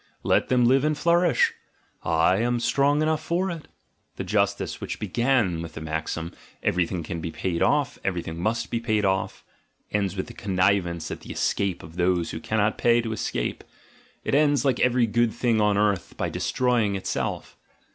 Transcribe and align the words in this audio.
"Let 0.23 0.47
them 0.47 0.65
live 0.65 0.83
and 0.83 0.97
flourish! 0.97 1.53
I 2.01 2.37
am 2.37 2.59
strong 2.59 3.03
enough 3.03 3.21
for 3.23 3.51
it."— 3.51 3.67
The 4.17 4.23
justice 4.23 4.81
which 4.81 4.97
began 4.99 5.61
with 5.61 5.73
the 5.75 5.81
maxim, 5.81 6.33
"Everything 6.63 7.03
can 7.03 7.21
be 7.21 7.29
paid 7.29 7.61
off, 7.61 7.99
everything 8.03 8.41
must 8.41 8.71
be 8.71 8.79
paid 8.79 9.05
off," 9.05 9.45
ends 9.91 10.15
with 10.15 10.35
connivance 10.35 11.11
at 11.11 11.19
the 11.19 11.29
escape 11.31 11.83
of 11.83 11.97
those 11.97 12.31
who 12.31 12.39
cannot 12.39 12.79
pay 12.79 12.99
to 13.01 13.13
escape— 13.13 13.63
it 14.25 14.33
ends, 14.33 14.65
like 14.65 14.79
every 14.79 15.05
good 15.05 15.33
thing 15.33 15.61
on 15.61 15.77
earth, 15.77 16.17
by 16.17 16.29
destroying 16.31 16.95
itself. 16.95 17.55